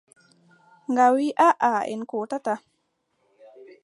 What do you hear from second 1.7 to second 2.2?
en